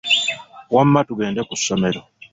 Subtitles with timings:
[0.73, 2.01] Wamma tugende ku ssomero.